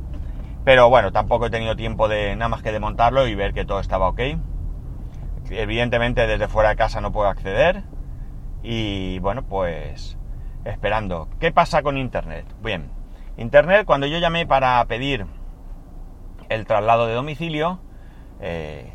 Pero 0.64 0.90
bueno, 0.90 1.12
tampoco 1.12 1.46
he 1.46 1.50
tenido 1.50 1.76
tiempo 1.76 2.08
de 2.08 2.36
nada 2.36 2.50
más 2.50 2.62
que 2.62 2.72
de 2.72 2.80
montarlo 2.80 3.28
y 3.28 3.36
ver 3.36 3.54
que 3.54 3.66
todo 3.66 3.80
estaba 3.80 4.10
ok. 4.10 4.20
Evidentemente 5.50 6.28
desde 6.28 6.50
fuera 6.50 6.70
de 6.70 6.76
casa 6.76 7.00
no 7.00 7.12
puedo 7.12 7.30
acceder. 7.30 7.84
Y 8.64 9.20
bueno, 9.20 9.44
pues 9.44 10.18
esperando. 10.66 11.30
¿Qué 11.40 11.52
pasa 11.54 11.82
con 11.84 11.98
Internet? 11.98 12.46
Bien, 12.62 12.92
Internet 13.38 13.86
cuando 13.86 14.08
yo 14.08 14.18
llamé 14.18 14.46
para 14.46 14.84
pedir 14.86 15.26
el 16.50 16.66
traslado 16.66 17.08
de 17.08 17.14
domicilio, 17.14 17.80
eh, 18.42 18.92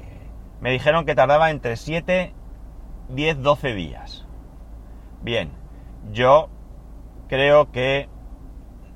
me 0.62 0.70
dijeron 0.70 1.04
que 1.04 1.16
tardaba 1.16 1.50
entre 1.50 1.76
7, 1.76 2.32
10, 3.08 3.42
12 3.42 3.74
días. 3.74 4.24
Bien, 5.20 5.50
yo 6.12 6.50
creo 7.28 7.72
que 7.72 8.08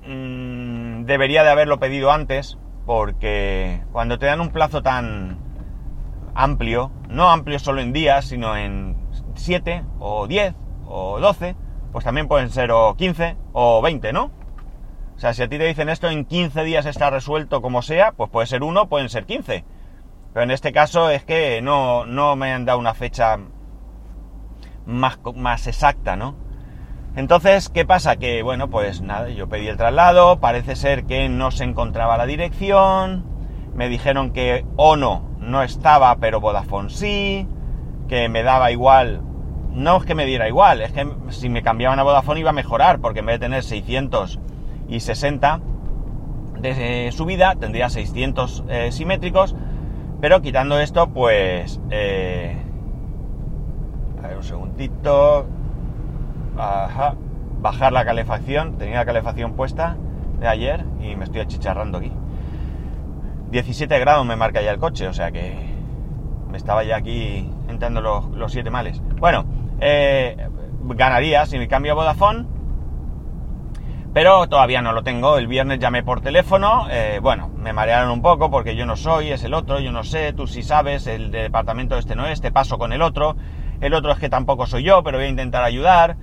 mmm, 0.06 1.04
debería 1.06 1.42
de 1.42 1.50
haberlo 1.50 1.80
pedido 1.80 2.12
antes, 2.12 2.56
porque 2.86 3.82
cuando 3.90 4.16
te 4.16 4.26
dan 4.26 4.40
un 4.40 4.50
plazo 4.50 4.80
tan 4.80 5.38
amplio, 6.36 6.92
no 7.08 7.30
amplio 7.30 7.58
solo 7.58 7.80
en 7.80 7.92
días, 7.92 8.26
sino 8.26 8.56
en 8.56 8.96
7 9.34 9.82
o 9.98 10.28
10 10.28 10.54
o 10.86 11.18
12, 11.18 11.56
pues 11.90 12.04
también 12.04 12.28
pueden 12.28 12.50
ser 12.50 12.70
o 12.70 12.94
15 12.94 13.36
o 13.52 13.82
20, 13.82 14.12
¿no? 14.12 14.30
O 15.16 15.18
sea, 15.18 15.34
si 15.34 15.42
a 15.42 15.48
ti 15.48 15.58
te 15.58 15.66
dicen 15.66 15.88
esto 15.88 16.08
en 16.08 16.26
15 16.26 16.62
días 16.62 16.86
está 16.86 17.10
resuelto 17.10 17.60
como 17.60 17.82
sea, 17.82 18.12
pues 18.12 18.30
puede 18.30 18.46
ser 18.46 18.62
uno, 18.62 18.88
pueden 18.88 19.08
ser 19.08 19.26
15. 19.26 19.64
Pero 20.36 20.44
en 20.44 20.50
este 20.50 20.70
caso 20.70 21.08
es 21.08 21.24
que 21.24 21.62
no, 21.62 22.04
no 22.04 22.36
me 22.36 22.52
han 22.52 22.66
dado 22.66 22.78
una 22.78 22.92
fecha 22.92 23.38
más, 24.84 25.18
más 25.34 25.66
exacta, 25.66 26.14
¿no? 26.14 26.34
Entonces, 27.16 27.70
¿qué 27.70 27.86
pasa? 27.86 28.16
Que, 28.16 28.42
bueno, 28.42 28.68
pues 28.68 29.00
nada, 29.00 29.30
yo 29.30 29.48
pedí 29.48 29.66
el 29.66 29.78
traslado, 29.78 30.38
parece 30.38 30.76
ser 30.76 31.06
que 31.06 31.30
no 31.30 31.52
se 31.52 31.64
encontraba 31.64 32.18
la 32.18 32.26
dirección, 32.26 33.24
me 33.74 33.88
dijeron 33.88 34.32
que 34.32 34.66
ONO 34.76 35.38
no 35.38 35.62
estaba, 35.62 36.14
pero 36.16 36.38
Vodafone 36.38 36.90
sí, 36.90 37.48
que 38.06 38.28
me 38.28 38.42
daba 38.42 38.70
igual, 38.70 39.22
no 39.72 39.96
es 39.96 40.04
que 40.04 40.14
me 40.14 40.26
diera 40.26 40.48
igual, 40.48 40.82
es 40.82 40.92
que 40.92 41.08
si 41.30 41.48
me 41.48 41.62
cambiaban 41.62 41.98
a 41.98 42.02
Vodafone 42.02 42.40
iba 42.40 42.50
a 42.50 42.52
mejorar, 42.52 43.00
porque 43.00 43.20
en 43.20 43.26
vez 43.26 43.40
de 43.40 43.46
tener 43.46 43.62
660 43.62 45.60
de 46.60 47.10
subida, 47.10 47.54
tendría 47.54 47.88
600 47.88 48.64
eh, 48.68 48.92
simétricos, 48.92 49.56
pero 50.26 50.42
quitando 50.42 50.80
esto, 50.80 51.10
pues... 51.10 51.80
Eh, 51.88 52.56
a 54.20 54.26
ver, 54.26 54.36
un 54.36 54.42
segundito. 54.42 55.46
Ajá. 56.58 57.14
Bajar 57.60 57.92
la 57.92 58.04
calefacción. 58.04 58.76
Tenía 58.76 58.96
la 58.96 59.04
calefacción 59.04 59.52
puesta 59.52 59.96
de 60.40 60.48
ayer 60.48 60.84
y 61.00 61.14
me 61.14 61.26
estoy 61.26 61.42
achicharrando 61.42 61.98
aquí. 61.98 62.10
17 63.52 64.00
grados 64.00 64.26
me 64.26 64.34
marca 64.34 64.60
ya 64.62 64.72
el 64.72 64.80
coche, 64.80 65.06
o 65.06 65.12
sea 65.12 65.30
que 65.30 65.54
me 66.50 66.56
estaba 66.56 66.82
ya 66.82 66.96
aquí 66.96 67.48
entrando 67.68 68.00
los, 68.00 68.50
siete 68.50 68.68
males. 68.68 69.00
Bueno, 69.20 69.44
eh, 69.78 70.48
ganaría 70.86 71.46
si 71.46 71.56
me 71.56 71.68
cambio 71.68 71.92
a 71.92 71.94
Vodafone 71.94 72.46
pero 74.12 74.48
todavía 74.48 74.80
no 74.80 74.92
lo 74.92 75.02
tengo. 75.02 75.36
El 75.36 75.46
viernes 75.46 75.78
llamé 75.78 76.02
por 76.02 76.22
teléfono, 76.22 76.86
eh, 76.90 77.20
bueno, 77.22 77.45
me 77.66 77.72
marearon 77.72 78.12
un 78.12 78.22
poco 78.22 78.48
porque 78.48 78.76
yo 78.76 78.86
no 78.86 78.94
soy, 78.94 79.32
es 79.32 79.42
el 79.42 79.52
otro, 79.52 79.80
yo 79.80 79.90
no 79.90 80.04
sé, 80.04 80.32
tú 80.32 80.46
sí 80.46 80.62
sabes, 80.62 81.08
el 81.08 81.32
departamento 81.32 81.98
este 81.98 82.14
no 82.14 82.24
es, 82.24 82.40
te 82.40 82.52
paso 82.52 82.78
con 82.78 82.92
el 82.92 83.02
otro, 83.02 83.34
el 83.80 83.92
otro 83.92 84.12
es 84.12 84.18
que 84.18 84.28
tampoco 84.28 84.66
soy 84.66 84.84
yo, 84.84 85.02
pero 85.02 85.18
voy 85.18 85.26
a 85.26 85.30
intentar 85.30 85.64
ayudar. 85.64 86.16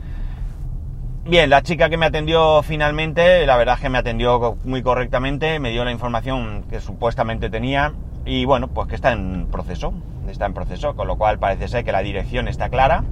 Bien, 1.26 1.50
la 1.50 1.62
chica 1.62 1.90
que 1.90 1.98
me 1.98 2.06
atendió 2.06 2.64
finalmente, 2.64 3.46
la 3.46 3.58
verdad 3.58 3.76
es 3.76 3.82
que 3.82 3.90
me 3.90 3.98
atendió 3.98 4.56
muy 4.64 4.82
correctamente, 4.82 5.60
me 5.60 5.72
dio 5.72 5.84
la 5.84 5.92
información 5.92 6.64
que 6.70 6.80
supuestamente 6.80 7.50
tenía 7.50 7.92
y 8.26 8.46
bueno, 8.46 8.70
pues 8.70 8.88
que 8.88 8.96
está 8.96 9.12
en 9.12 9.48
proceso, 9.52 9.94
está 10.30 10.46
en 10.46 10.54
proceso, 10.54 10.96
con 10.96 11.08
lo 11.08 11.18
cual 11.18 11.40
parece 11.40 11.68
ser 11.68 11.84
que 11.84 11.92
la 11.92 12.00
dirección 12.00 12.48
está 12.48 12.70
clara 12.70 13.04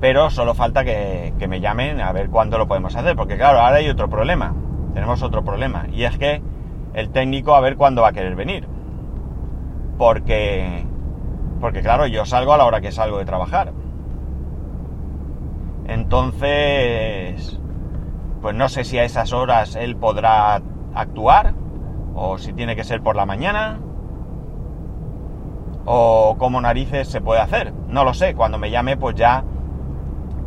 pero 0.00 0.30
solo 0.30 0.54
falta 0.54 0.84
que, 0.84 1.32
me 1.48 1.60
llamen 1.60 2.00
a 2.00 2.12
ver 2.12 2.28
cuándo 2.30 2.58
lo 2.58 2.68
podemos 2.68 2.94
hacer, 2.94 3.16
porque 3.16 3.36
claro, 3.36 3.58
ahora 3.58 3.76
hay 3.76 3.88
otro 3.88 4.08
problema, 4.08 4.54
tenemos 4.94 5.22
otro 5.22 5.44
problema, 5.44 5.86
y 5.92 6.04
es 6.04 6.16
que 6.18 6.40
el 6.94 7.10
técnico 7.10 7.54
a 7.54 7.60
ver 7.60 7.76
cuándo 7.76 8.02
va 8.02 8.08
a 8.08 8.12
querer 8.12 8.34
venir, 8.34 8.66
porque, 9.96 10.84
porque 11.60 11.80
claro, 11.80 12.06
yo 12.06 12.24
salgo 12.24 12.52
a 12.52 12.58
la 12.58 12.66
hora 12.66 12.80
que 12.80 12.92
salgo 12.92 13.18
de 13.18 13.24
trabajar, 13.24 13.72
entonces, 15.86 17.58
pues 18.42 18.54
no 18.54 18.68
sé 18.68 18.84
si 18.84 18.98
a 18.98 19.04
esas 19.04 19.32
horas 19.32 19.74
él 19.74 19.96
podrá 19.96 20.60
actuar, 20.94 21.54
o 22.14 22.38
si 22.38 22.52
tiene 22.52 22.76
que 22.76 22.84
ser 22.84 23.00
por 23.00 23.16
la 23.16 23.24
mañana, 23.24 23.78
o 25.86 26.36
cómo 26.38 26.60
narices 26.60 27.08
se 27.08 27.20
puede 27.20 27.40
hacer, 27.40 27.72
no 27.88 28.04
lo 28.04 28.12
sé, 28.12 28.34
cuando 28.34 28.58
me 28.58 28.70
llame 28.70 28.96
pues 28.96 29.14
ya 29.16 29.42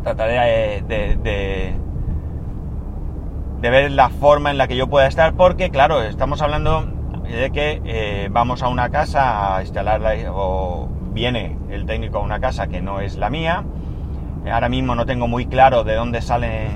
trataré 0.04 0.84
de, 0.88 1.16
de, 1.16 1.74
ver 3.70 3.92
la 3.92 4.10
forma 4.10 4.52
en 4.52 4.58
la 4.58 4.68
que 4.68 4.76
yo 4.76 4.88
pueda 4.88 5.08
estar, 5.08 5.34
porque 5.34 5.70
claro, 5.70 6.02
estamos 6.02 6.42
hablando 6.42 6.86
de 7.24 7.52
que 7.52 7.82
eh, 7.86 8.30
vamos 8.32 8.64
a 8.64 8.68
una 8.68 8.90
casa 8.90 9.56
a 9.56 9.62
instalarla 9.62 10.14
o 10.32 10.90
viene 11.14 11.58
el 11.70 11.86
técnico 11.86 12.18
a 12.18 12.22
una 12.22 12.40
casa 12.40 12.68
que 12.68 12.82
no 12.82 13.00
es 13.00 13.18
la 13.18 13.30
mía. 13.30 13.64
Ahora 14.52 14.70
mismo 14.70 14.96
no 14.96 15.06
tengo 15.06 15.28
muy 15.28 15.46
claro 15.46 15.84
de 15.84 15.96
dónde 15.96 16.22
sale 16.22 16.68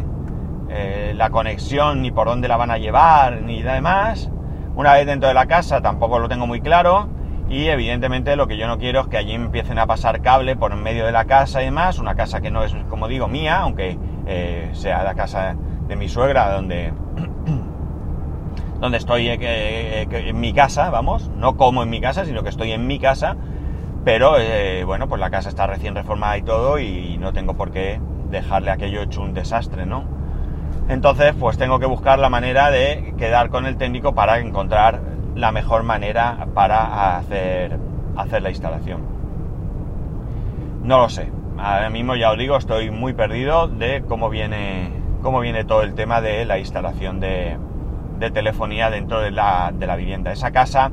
eh, 0.69 1.13
la 1.15 1.29
conexión, 1.29 2.01
ni 2.01 2.11
por 2.11 2.27
dónde 2.27 2.47
la 2.47 2.57
van 2.57 2.71
a 2.71 2.77
llevar, 2.77 3.41
ni 3.41 3.61
demás. 3.61 4.29
Una 4.75 4.93
vez 4.93 5.05
dentro 5.05 5.27
de 5.27 5.33
la 5.33 5.47
casa 5.47 5.81
tampoco 5.81 6.19
lo 6.19 6.29
tengo 6.29 6.47
muy 6.47 6.61
claro 6.61 7.09
y 7.49 7.67
evidentemente 7.67 8.35
lo 8.35 8.47
que 8.47 8.57
yo 8.57 8.67
no 8.67 8.77
quiero 8.77 9.01
es 9.01 9.07
que 9.07 9.17
allí 9.17 9.33
empiecen 9.33 9.77
a 9.77 9.85
pasar 9.85 10.21
cable 10.21 10.55
por 10.55 10.71
en 10.71 10.81
medio 10.81 11.05
de 11.05 11.11
la 11.11 11.25
casa 11.25 11.61
y 11.61 11.65
demás, 11.65 11.99
una 11.99 12.15
casa 12.15 12.41
que 12.41 12.51
no 12.51 12.63
es, 12.63 12.75
como 12.89 13.07
digo, 13.07 13.27
mía, 13.27 13.59
aunque 13.59 13.97
eh, 14.25 14.69
sea 14.73 15.03
la 15.03 15.13
casa 15.13 15.55
de 15.87 15.95
mi 15.95 16.07
suegra, 16.09 16.51
donde, 16.51 16.93
donde 18.79 18.97
estoy 18.97 19.27
eh, 19.27 19.37
eh, 19.41 20.07
en 20.11 20.39
mi 20.39 20.53
casa, 20.53 20.89
vamos, 20.89 21.29
no 21.29 21.57
como 21.57 21.83
en 21.83 21.89
mi 21.89 22.01
casa, 22.01 22.25
sino 22.25 22.43
que 22.43 22.49
estoy 22.49 22.71
en 22.71 22.87
mi 22.87 22.99
casa, 22.99 23.35
pero 24.03 24.35
bueno, 24.85 25.07
pues 25.07 25.19
la 25.19 25.31
casa 25.31 25.49
está 25.49 25.65
recién 25.65 25.95
reformada 25.95 26.37
y 26.37 26.43
todo 26.43 26.77
y 26.77 27.17
no 27.17 27.33
tengo 27.33 27.55
por 27.55 27.71
qué 27.71 27.99
dejarle 28.29 28.69
aquello 28.69 29.01
hecho 29.01 29.21
un 29.21 29.33
desastre, 29.33 29.87
¿no? 29.87 30.03
Entonces, 30.87 31.33
pues 31.39 31.57
tengo 31.57 31.79
que 31.79 31.87
buscar 31.87 32.19
la 32.19 32.29
manera 32.29 32.69
de 32.69 33.15
quedar 33.17 33.49
con 33.49 33.65
el 33.65 33.77
técnico 33.77 34.13
para 34.13 34.37
encontrar 34.39 35.01
la 35.35 35.51
mejor 35.51 35.81
manera 35.83 36.47
para 36.53 37.17
hacer, 37.17 37.79
hacer 38.15 38.41
la 38.43 38.49
instalación. 38.49 39.01
No 40.83 40.99
lo 40.99 41.09
sé. 41.09 41.31
Ahora 41.57 41.89
mismo 41.89 42.15
ya 42.15 42.31
os 42.31 42.37
digo, 42.37 42.57
estoy 42.57 42.91
muy 42.91 43.13
perdido 43.13 43.67
de 43.67 44.03
cómo 44.07 44.29
viene, 44.29 44.91
cómo 45.25 45.39
viene 45.39 45.63
todo 45.63 45.82
el 45.82 45.96
tema 45.96 46.22
de 46.22 46.46
la 46.46 46.60
instalación 46.60 47.20
de, 47.20 47.58
telefonía 48.32 48.91
dentro 48.91 49.22
de 49.22 49.32
la, 49.32 49.72
vivienda. 49.98 50.32
Esa 50.32 50.51
casa, 50.51 50.91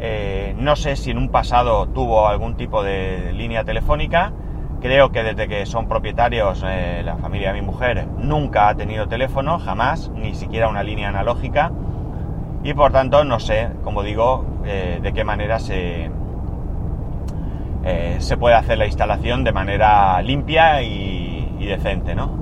eh, 0.00 0.52
no 0.58 0.74
sé 0.74 0.96
si 0.96 1.12
en 1.12 1.18
un 1.18 1.28
pasado 1.28 1.86
tuvo 1.86 2.26
algún 2.26 2.56
tipo 2.56 2.82
de 2.82 3.32
línea 3.32 3.62
telefónica. 3.62 4.32
Creo 4.80 5.12
que 5.12 5.22
desde 5.22 5.46
que 5.46 5.64
son 5.64 5.86
propietarios, 5.86 6.64
eh, 6.66 7.02
la 7.04 7.16
familia 7.18 7.52
de 7.52 7.60
mi 7.60 7.64
mujer 7.64 8.08
nunca 8.18 8.68
ha 8.68 8.74
tenido 8.74 9.06
teléfono, 9.06 9.60
jamás, 9.60 10.10
ni 10.10 10.34
siquiera 10.34 10.68
una 10.68 10.82
línea 10.82 11.10
analógica 11.10 11.70
y 12.64 12.74
por 12.74 12.90
tanto 12.90 13.24
no 13.24 13.38
sé, 13.38 13.68
como 13.84 14.02
digo, 14.02 14.44
eh, 14.64 14.98
de 15.00 15.12
qué 15.12 15.22
manera 15.22 15.60
se, 15.60 16.10
se 18.18 18.36
puede 18.36 18.56
hacer 18.56 18.76
la 18.78 18.86
instalación 18.86 19.44
de 19.44 19.52
manera 19.52 20.20
limpia 20.20 20.82
y, 20.82 21.54
y 21.60 21.66
decente, 21.66 22.16
¿no? 22.16 22.41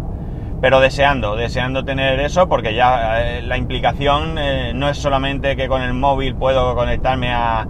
Pero 0.60 0.80
deseando, 0.80 1.36
deseando 1.36 1.84
tener 1.84 2.20
eso 2.20 2.46
porque 2.46 2.74
ya 2.74 3.22
eh, 3.22 3.42
la 3.42 3.56
implicación 3.56 4.36
eh, 4.38 4.72
no 4.74 4.90
es 4.90 4.98
solamente 4.98 5.56
que 5.56 5.68
con 5.68 5.80
el 5.80 5.94
móvil 5.94 6.34
puedo 6.34 6.74
conectarme 6.74 7.32
a, 7.32 7.66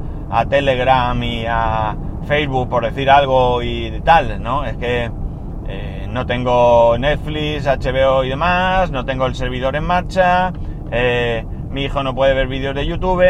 Telegram 0.49 1.21
y 1.25 1.45
a 1.45 1.97
Facebook 2.25 2.69
por 2.69 2.85
decir 2.85 3.11
algo 3.11 3.63
y 3.63 4.01
tal, 4.05 4.41
¿no? 4.41 4.65
Es 4.65 4.77
que 4.77 5.11
eh, 5.67 6.07
no 6.09 6.25
tengo 6.25 6.97
Netflix, 6.99 7.67
HBO 7.67 8.23
y 8.23 8.29
demás, 8.29 8.93
no 8.93 9.05
tengo 9.05 9.27
el 9.27 9.35
servidor 9.35 9.75
en 9.75 9.83
marcha, 9.85 10.53
mi 11.69 11.83
hijo 11.83 12.05
no 12.05 12.15
puede 12.15 12.35
ver 12.35 12.47
vídeos 12.47 12.77
de 12.77 12.87
YouTube, 12.87 13.25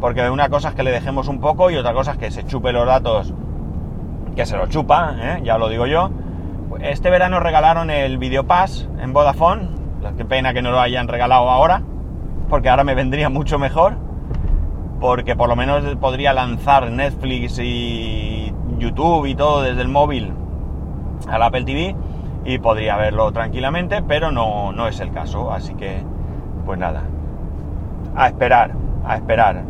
porque 0.00 0.30
una 0.30 0.48
cosa 0.48 0.70
es 0.70 0.74
que 0.74 0.82
le 0.82 0.92
dejemos 0.92 1.28
un 1.28 1.40
poco 1.40 1.70
y 1.70 1.76
otra 1.76 1.92
cosa 1.92 2.12
es 2.12 2.16
que 2.16 2.30
se 2.30 2.46
chupe 2.46 2.72
los 2.72 2.86
datos, 2.86 3.34
que 4.34 4.46
se 4.46 4.56
los 4.56 4.70
chupa, 4.70 5.14
ya 5.42 5.58
lo 5.58 5.68
digo 5.68 5.86
yo. 5.86 6.10
Este 6.82 7.10
verano 7.10 7.40
regalaron 7.40 7.90
el 7.90 8.16
Video 8.16 8.46
Pass 8.46 8.88
en 9.00 9.12
Vodafone, 9.12 9.68
qué 10.16 10.24
pena 10.24 10.54
que 10.54 10.62
no 10.62 10.70
lo 10.70 10.80
hayan 10.80 11.08
regalado 11.08 11.50
ahora, 11.50 11.82
porque 12.48 12.70
ahora 12.70 12.84
me 12.84 12.94
vendría 12.94 13.28
mucho 13.28 13.58
mejor, 13.58 13.98
porque 14.98 15.36
por 15.36 15.50
lo 15.50 15.56
menos 15.56 15.84
podría 15.96 16.32
lanzar 16.32 16.90
Netflix 16.90 17.58
y 17.58 18.54
YouTube 18.78 19.26
y 19.26 19.34
todo 19.34 19.60
desde 19.60 19.82
el 19.82 19.88
móvil 19.88 20.32
al 21.28 21.42
Apple 21.42 21.64
TV 21.64 21.94
y 22.46 22.58
podría 22.58 22.96
verlo 22.96 23.30
tranquilamente, 23.30 24.02
pero 24.02 24.32
no, 24.32 24.72
no 24.72 24.88
es 24.88 25.00
el 25.00 25.12
caso, 25.12 25.52
así 25.52 25.74
que 25.74 26.02
pues 26.64 26.78
nada, 26.78 27.02
a 28.16 28.28
esperar, 28.28 28.72
a 29.04 29.16
esperar. 29.16 29.64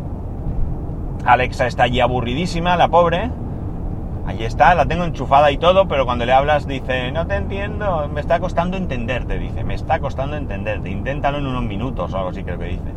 Alexa 1.25 1.67
está 1.67 1.83
allí 1.83 1.99
aburridísima, 1.99 2.77
la 2.77 2.87
pobre. 2.87 3.29
Allí 4.25 4.45
está, 4.45 4.75
la 4.75 4.85
tengo 4.85 5.03
enchufada 5.03 5.51
y 5.51 5.57
todo, 5.57 5.87
pero 5.87 6.05
cuando 6.05 6.25
le 6.25 6.33
hablas 6.33 6.67
dice, 6.67 7.11
no 7.11 7.25
te 7.25 7.35
entiendo, 7.35 8.07
me 8.13 8.21
está 8.21 8.39
costando 8.39 8.77
entenderte, 8.77 9.39
dice, 9.39 9.63
me 9.63 9.73
está 9.73 9.99
costando 9.99 10.35
entenderte, 10.35 10.89
inténtalo 10.89 11.39
en 11.39 11.47
unos 11.47 11.63
minutos 11.63 12.13
o 12.13 12.17
algo 12.17 12.29
así 12.29 12.43
creo 12.43 12.59
que 12.59 12.65
dice. 12.65 12.93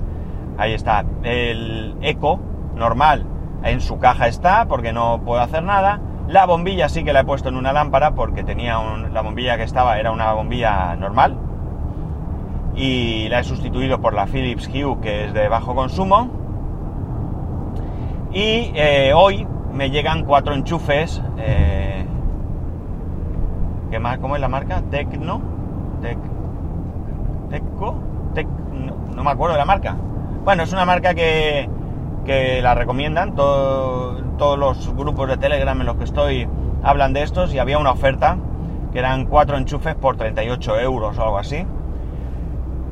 Ahí 0.59 0.75
está, 0.75 1.05
el 1.23 1.97
eco 2.03 2.39
normal 2.77 3.27
en 3.65 3.81
su 3.81 3.99
caja 3.99 4.29
está, 4.29 4.67
porque 4.67 4.93
no 4.93 5.23
puedo 5.25 5.41
hacer 5.41 5.63
nada. 5.63 6.01
La 6.29 6.47
bombilla 6.47 6.89
sí 6.89 7.05
que 7.05 7.13
la 7.13 7.21
he 7.21 7.25
puesto 7.25 7.49
en 7.49 7.57
una 7.57 7.73
lámpara 7.73 8.15
porque 8.15 8.45
tenía 8.45 8.79
un, 8.79 9.13
la 9.13 9.23
bombilla 9.23 9.57
que 9.57 9.63
estaba 9.65 9.99
era 9.99 10.11
una 10.11 10.33
bombilla 10.33 10.95
normal 10.97 11.37
y 12.77 13.29
la 13.29 13.41
he 13.41 13.45
sustituido 13.45 14.01
por 14.01 14.15
la 14.15 14.27
Philips 14.27 14.69
Hue 14.69 15.01
que 15.01 15.27
es 15.27 15.35
de 15.35 15.49
bajo 15.49 15.75
consumo 15.75 16.29
y 18.33 18.73
eh, 18.75 19.13
hoy 19.15 19.47
me 19.75 19.91
llegan 19.91 20.25
cuatro 20.25 20.55
enchufes 20.55 21.23
eh, 21.39 22.07
¿qué 23.91 23.99
más? 23.99 24.19
¿cómo 24.19 24.37
es 24.37 24.41
la 24.41 24.49
marca? 24.49 24.83
Tecno 24.91 25.43
Tec, 26.01 26.19
Tecco 27.51 27.97
Tec, 28.35 28.47
no, 28.47 29.23
me 29.23 29.31
acuerdo 29.31 29.55
de 29.55 29.59
la 29.59 29.67
marca 29.67 29.97
bueno 30.45 30.63
es 30.63 30.73
una 30.73 30.85
marca 30.85 31.15
que, 31.15 31.69
que 32.25 32.63
la 32.63 32.75
recomiendan 32.75 33.35
todo, 33.35 34.23
todos 34.39 34.59
los 34.59 34.95
grupos 34.95 35.29
de 35.29 35.37
Telegram 35.37 35.79
en 35.81 35.87
los 35.87 35.97
que 35.97 36.05
estoy 36.05 36.49
hablan 36.85 37.13
de 37.13 37.23
estos 37.23 37.53
y 37.55 37.59
había 37.59 37.79
una 37.79 37.91
oferta 37.91 38.37
que 38.93 38.99
eran 39.01 39.25
cuatro 39.25 39.57
enchufes 39.57 39.97
por 39.97 40.17
38 40.17 40.79
euros 40.79 41.19
o 41.19 41.23
algo 41.23 41.39
así. 41.39 41.67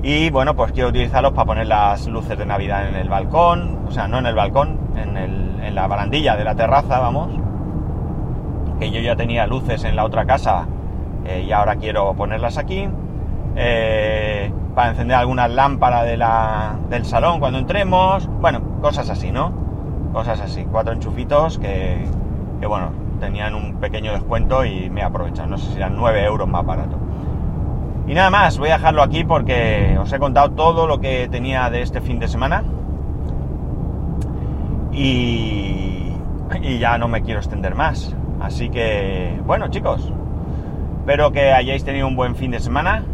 Y 0.02 0.30
bueno, 0.30 0.56
pues 0.56 0.72
quiero 0.72 0.88
utilizarlos 0.88 1.32
para 1.32 1.46
poner 1.46 1.68
las 1.68 2.08
luces 2.08 2.36
de 2.36 2.44
Navidad 2.44 2.88
en 2.88 2.96
el 2.96 3.08
balcón, 3.08 3.84
o 3.86 3.92
sea, 3.92 4.08
no 4.08 4.18
en 4.18 4.26
el 4.26 4.34
balcón, 4.34 4.76
en, 4.96 5.16
el, 5.16 5.60
en 5.62 5.74
la 5.76 5.86
barandilla 5.86 6.36
de 6.36 6.42
la 6.42 6.56
terraza, 6.56 6.98
vamos. 6.98 7.30
Que 8.80 8.90
yo 8.90 9.00
ya 9.00 9.14
tenía 9.14 9.46
luces 9.46 9.84
en 9.84 9.94
la 9.94 10.04
otra 10.04 10.24
casa 10.24 10.66
eh, 11.24 11.44
y 11.46 11.52
ahora 11.52 11.76
quiero 11.76 12.14
ponerlas 12.14 12.58
aquí. 12.58 12.88
Eh, 13.54 14.52
para 14.74 14.90
encender 14.90 15.16
alguna 15.16 15.46
lámpara 15.46 16.02
de 16.02 16.16
la, 16.16 16.78
del 16.88 17.04
salón 17.04 17.38
cuando 17.38 17.60
entremos. 17.60 18.26
Bueno, 18.40 18.80
cosas 18.80 19.08
así, 19.08 19.30
¿no? 19.30 19.52
Cosas 20.12 20.40
así. 20.40 20.64
Cuatro 20.64 20.94
enchufitos 20.94 21.58
que, 21.58 22.04
que 22.58 22.66
bueno, 22.66 22.90
tenían 23.20 23.54
un 23.54 23.76
pequeño 23.76 24.12
descuento 24.12 24.64
y 24.64 24.90
me 24.90 25.02
aprovechan. 25.02 25.48
No 25.48 25.58
sé 25.58 25.70
si 25.70 25.76
eran 25.76 25.94
9 25.94 26.24
euros 26.24 26.48
más 26.48 26.66
barato. 26.66 26.96
Y 28.06 28.14
nada 28.14 28.30
más, 28.30 28.58
voy 28.58 28.70
a 28.70 28.74
dejarlo 28.74 29.02
aquí 29.02 29.24
porque 29.24 29.96
os 30.00 30.12
he 30.12 30.18
contado 30.18 30.50
todo 30.50 30.86
lo 30.86 31.00
que 31.00 31.28
tenía 31.28 31.70
de 31.70 31.82
este 31.82 32.00
fin 32.00 32.18
de 32.18 32.28
semana. 32.28 32.64
Y, 34.92 36.12
ya 36.78 36.98
no 36.98 37.08
me 37.08 37.22
quiero 37.22 37.40
extender 37.40 37.74
más. 37.74 38.14
Así 38.40 38.68
que, 38.68 39.40
bueno 39.46 39.68
chicos, 39.68 40.12
espero 40.98 41.32
que 41.32 41.52
hayáis 41.52 41.84
tenido 41.84 42.06
un 42.08 42.16
buen 42.16 42.34
fin 42.34 42.50
de 42.50 42.60
semana. 42.60 43.04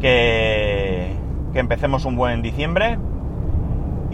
Que, 0.00 1.14
que 1.52 1.58
empecemos 1.60 2.04
un 2.06 2.16
buen 2.16 2.42
diciembre 2.42 2.98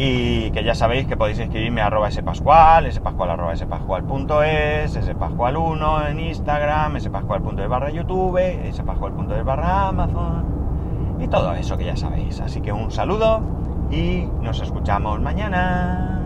y 0.00 0.52
que 0.52 0.62
ya 0.62 0.76
sabéis 0.76 1.08
que 1.08 1.16
podéis 1.16 1.40
escribirme 1.40 1.80
a 1.80 1.86
arroba 1.86 2.08
spascual, 2.08 2.90
spascual 2.92 3.30
arroba 3.30 3.56
spascual.es, 3.56 4.96
spascual1 4.96 6.10
en 6.10 6.20
Instagram, 6.20 7.00
spascual.es 7.00 7.68
barra 7.68 7.90
YouTube, 7.90 8.38
spascual.es 8.72 9.44
barra 9.44 9.88
Amazon 9.88 11.18
y 11.20 11.26
todo 11.26 11.52
eso 11.54 11.76
que 11.76 11.84
ya 11.84 11.96
sabéis. 11.96 12.40
Así 12.40 12.60
que 12.60 12.70
un 12.70 12.92
saludo 12.92 13.42
y 13.90 14.22
nos 14.40 14.60
escuchamos 14.60 15.20
mañana. 15.20 16.17